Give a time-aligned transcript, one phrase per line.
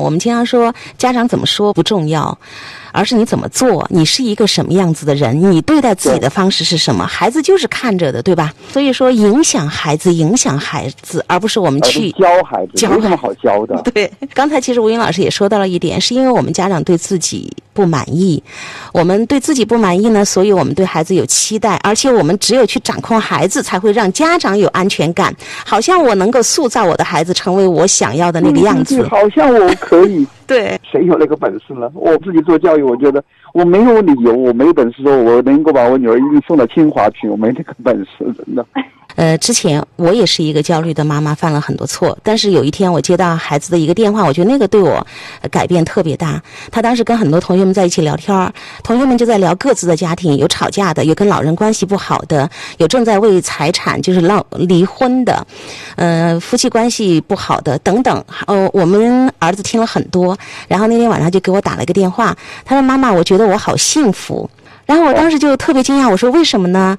[0.00, 2.36] 我们经常说，家长怎么说不重要，
[2.92, 8.52] 而是你怎么做，你是一个什么样子的人，你对待自己的方式是什么，孩子就是看着的，对吧？
[8.72, 13.80] 所以说，影响孩子，影响孩子，而不是我们去教孩子，没什么好教的。
[13.92, 18.42] 对，刚才其实吴云老师也说到了一点，是因为我们家长对自己不满意，
[18.92, 25.34] 我们对自己不满意呢，所以我们对孩子有期待，而且我们只有去掌控孩子，才会让家长有安全感，
[25.64, 30.26] 好像我能够塑造我的孩子成为我想要的那个样子，好像我可以。
[30.50, 31.88] 对，谁有那个本事呢？
[31.94, 33.22] 我自己做教育，我觉得
[33.54, 38.66] 我没有理由，我没本事说我能够把我女儿一定送到清华去，我没那个本事，真的。
[39.16, 42.16] 呃，之前我也是一个焦虑的妈妈，犯了很多错。
[42.22, 45.04] 但是有一天，我接到孩子的一个电话，我觉得那个对我
[45.50, 46.40] 改变特别大。
[46.70, 48.52] 他当时跟很多同学们在一起聊天
[48.84, 55.44] 同学们就在聊各自的家庭，有吵架的，有跟老人关系不好的，有正在为财产就是闹离婚的，
[55.96, 58.24] 呃，夫妻关系不好的等等。
[58.46, 64.48] 呃，我们儿子听了很多，然后那天晚上就给我打了一个电话，他说：“妈妈，我觉得我好幸福。”
[64.86, 66.96] 然后我当时就特别惊讶，我说：“为什么呢？”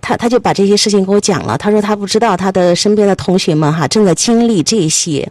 [0.00, 5.26] 他他就把这些事情给我讲了，他说他不知道他的身边的同学们哈正在经历这些。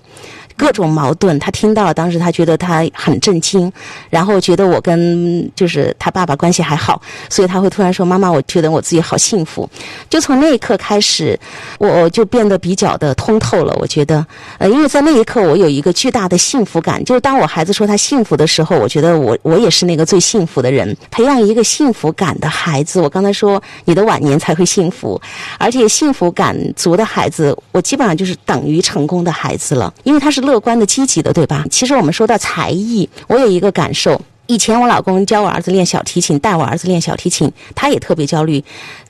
[0.56, 3.72] 各种矛盾，他听到，当时他觉得他很震惊，
[4.10, 9.68] 然后觉得我跟就是他爸爸关系还好，所以他会突然说：“妈妈，我觉得我自己好幸福。”
[10.10, 11.38] 就从那一刻开始，
[11.80, 13.76] 我就变得比较的通透了。
[13.80, 14.26] 我觉得，
[14.60, 17.04] 呃，因为在那一刻，我有一个巨大的幸福感。
[17.04, 20.96] 就是当我孩子说他幸福的时候，我觉得我我也是那个最幸福的人。
[21.10, 25.20] 培养一个幸福感的孩子，我刚才说你的晚年才会幸福，
[25.58, 30.43] 而且幸福感足的孩子，我基本上就是等于成功的孩子了，因为他是。
[30.44, 31.66] 乐观的、积极的，对吧？
[31.72, 34.22] 其实我们说到才艺，我有一个感受。
[34.48, 38.64] 以前我老公教我儿子练小提琴，带我儿子练小提琴，他也特别焦虑。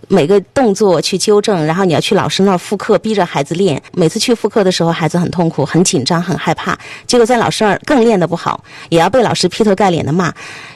[0.10, 3.82] 每个动作去纠正，然后你要去老师那儿复课，逼着孩子练。
[3.94, 6.78] 每次去复课的时候，孩子很痛苦、很紧张、很害怕。
[7.08, 10.32] 结果在老师那儿更练得不好，也要被老师劈头盖脸的骂。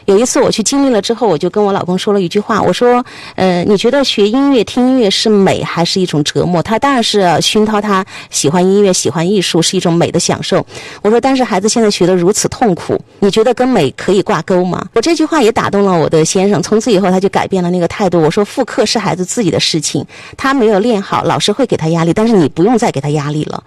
[0.05, 3.05] 有一次我去经历了之后，我就跟我老公说了一句话，我说
[3.35, 10.65] ：“呃，你觉得学音乐、听音乐是美还是一种折磨？”他当然是熏陶他喜欢音乐、喜欢艺术是一种美的享受。
[11.01, 18.19] 我说：“但是孩子现在学得如此痛苦，你觉得跟美可以挂钩吗？”我这句话也打动了我的先生，从此以后他就改变了那个态度。
[18.19, 23.61] 我说：“复课是孩子。”自己的事情，他没有练好，老师会给他压力，但是你不用再给他压力了。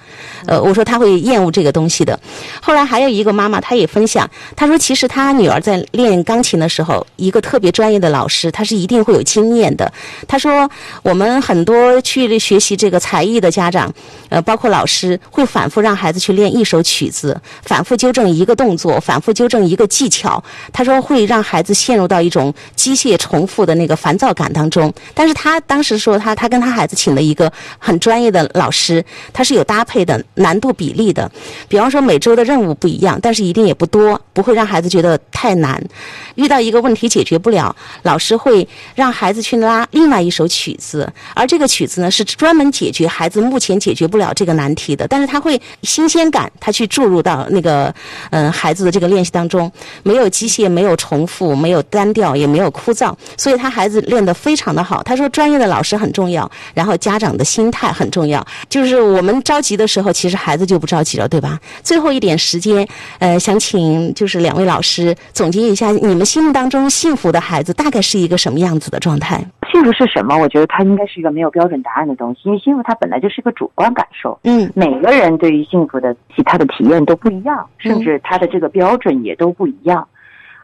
[0.46, 2.18] 呃，我说他会厌恶这个东西的。
[2.62, 9.92] 后来还有一个妈妈，她也分享，她说其实她女儿在练钢琴的时候，一个特别专业的老师，他是一定会有经验的。
[10.26, 10.68] 她说
[11.02, 13.92] 我们很多去学习这个才艺的家长，
[14.30, 20.42] 呃，包括老师，会反复让孩子去练一首曲子，反复纠正一个动作，反复纠正一个技巧。
[20.72, 25.58] 他说会让孩子陷入到一种机械重复的那个烦躁感当中，但是他。
[25.70, 31.30] 当时说，他他跟他孩子请了一个很专业的老师，他是有搭配的难度比例的。
[31.68, 35.80] 比方说每周的任务不一样，但是一定也不多，不会让孩子觉得太难。
[36.34, 38.66] 遇到一个问题解决不了，老师会
[38.96, 45.06] 让孩子去拉另外一首曲子，而这个曲子呢是专门解决孩子目前解决不了这个难题的。
[45.06, 47.94] 但是他会新鲜感，他去注入到那个
[48.30, 49.70] 嗯孩子的这个练习当中，
[50.02, 55.02] 没有机械，没有重复，没有单调，也没有枯燥，所以他孩子练得非常的好。
[55.02, 55.30] 他说。
[55.30, 58.44] 专业的老师很重要，然后家长的心态很重要。
[58.68, 61.58] 就是我们着急的时候，其实孩子就不着急了，对吧？
[61.82, 62.86] 最后一点时间，
[63.20, 69.42] 呃，想请就是两位老师总结一下，你们心目当中幸福的孩子大概是一个什么样子的状态？
[69.72, 70.36] 幸福是什么？
[70.36, 74.36] 我觉得它应该是一个没有标准答案的东西，因为幸福它本来就是一个主观感受。
[74.42, 80.06] 嗯，每个人对于幸福的其他的体验都不一样，甚至他的这个标准也都不一样。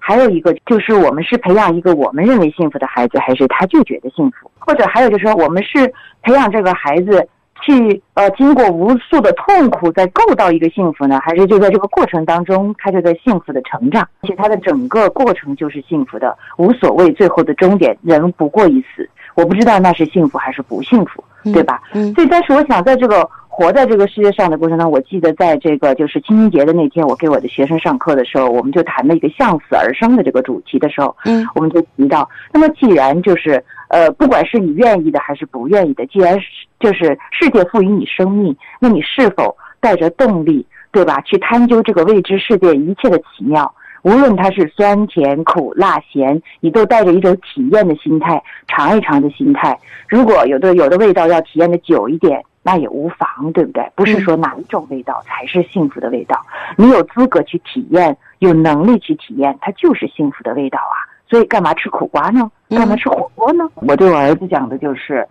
[0.06, 4.48] 还有一个就是，我们是培养一个我们认为幸福的孩子，还是他就觉得幸福？
[4.56, 7.28] 或者还有就是说，我们是培养这个孩子
[7.60, 19.10] 去呃经过无数的痛苦再够到一个幸福呢，还是就在这个过程当中他就在幸福的成长，而且他的整个过程就是幸福的，无所谓最后的终点人不过一死。
[19.34, 21.82] 我不知道那是幸福还是不幸福，对吧？
[21.94, 22.14] 嗯。
[22.14, 23.28] 所以，但是我想在这个。
[23.56, 36.46] 活在这个世界上的过程当中，我记得在这个就是清明节的那天，我给我的学生上课的时候，我们就谈了一个向死而生的这个主题的时候，嗯，我们就提到，那么既然就是呃，不管是你愿意的还是不愿意的，既然是
[36.78, 41.18] 就是世界赋予你生命，那你是否带着动力，对吧？
[41.22, 49.78] 去探究这个未知世界一切的奇妙，无论它是酸甜苦辣咸，你都带着一种体验的心态，尝一尝的心态。
[50.06, 52.38] 如果有的有的味道要体验的久一点。
[52.66, 53.88] 那也无妨，对不对？
[53.94, 56.44] 不是说哪一种味道才是幸福的味道，
[56.76, 60.98] 你有资格去体验，有能力去体验，它就是幸福的味道啊！
[61.30, 62.50] 所以干嘛吃苦瓜呢？
[62.68, 63.70] 干嘛吃火锅呢？
[63.76, 65.24] 我对我儿子讲的就是，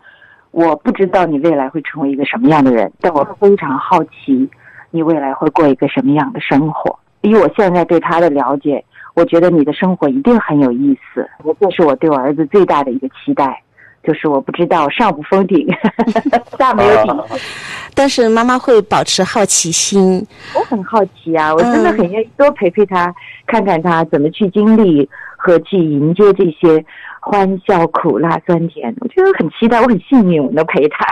[0.51, 4.49] 我不知道你未来会成为一个什么样的人，但我非常好奇，
[4.91, 6.97] 你未来会过一个什么样的生活。
[7.19, 8.81] 以我现在对他的了解，
[9.13, 11.29] 我觉得你的生活一定很有意思。
[11.59, 13.61] 这是我对我儿子最大的一个期待，
[14.05, 15.67] 就是我不知道上不封顶，
[16.57, 17.11] 下没有底。
[17.93, 20.25] 但是妈妈会保持好奇心。
[20.53, 23.13] 我很好奇啊，我真的很愿意多陪陪他，
[23.47, 26.83] 看看他怎么去经历和去迎接这些
[27.21, 28.93] 欢笑、苦辣、酸甜。
[28.99, 31.05] 我觉得很期待，我很幸运我能陪他，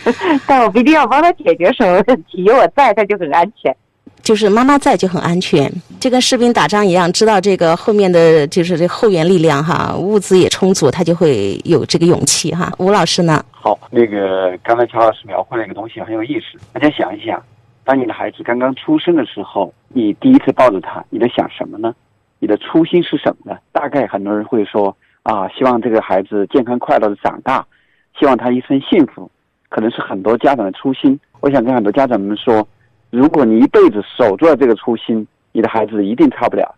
[0.46, 3.74] 但我不一定要帮他解决什么问题，有我在他就很安全。
[4.22, 5.68] 就是妈妈在就很安全，
[5.98, 12.72] 就跟士兵打仗一样，知道这个后面的就是这后援力量哈，物资也充足，他就会有这个勇气哈。
[12.78, 13.44] 吴老师呢？
[13.50, 17.42] 好，那个刚才乔老师描绘了一个东西很有意思，大家想一想，
[17.82, 21.92] 当你的孩子刚刚出生的时候，你第一次抱着他，你在想什么呢？
[22.38, 23.58] 你的初心是什么呢？
[23.72, 27.66] 大概很多人会说啊，希望这个孩子健康快乐的长大，
[28.16, 29.28] 希望他一生幸福，
[29.68, 31.18] 可能是很多家长的初心。
[31.40, 32.64] 我想跟很多家长们说。
[33.12, 36.74] 如果你一辈子守住了这个初心，你的孩子一定差不了。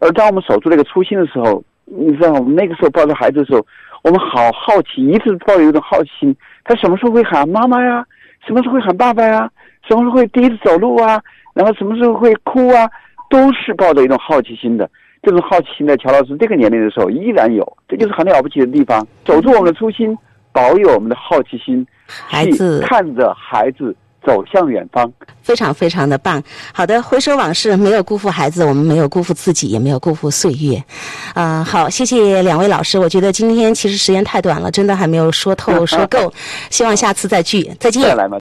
[0.00, 3.64] 而当我们守住这个初心的时候，你知道，我们那个时候抱着孩子的时候，
[4.02, 6.36] 我们好好奇，一直抱有一种好奇心。
[6.64, 8.04] 他什么时候会喊妈妈呀？
[8.44, 9.48] 什么时候会喊爸爸呀？
[9.86, 11.22] 什么时候会第一次走路啊？
[11.54, 12.90] 然后什么时候会哭啊？
[13.30, 14.90] 都是抱着一种好奇心的。
[15.22, 19.06] 这种好奇心在乔老师这个年龄的时候依然有，这就是很了不起的地方。
[19.24, 20.18] 守住我们的初心，
[20.50, 23.94] 保有我们的好奇心，孩子看着孩子。
[24.26, 25.08] 走向远方，
[25.40, 26.42] 非常非常的棒。
[26.74, 30.82] 好的，回首往事，没有辜负孩子，我们没有辜负自己，也没有辜负岁月。
[31.32, 32.98] 啊，好，谢谢两位老师。
[32.98, 36.32] 我觉得今天其实时间太短了，真的还没有说透说够。
[36.70, 38.02] 希望下次再聚，再见。
[38.02, 38.34] 再来嘛。